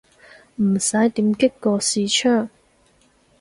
[0.55, 2.49] 唔使點擊個視窗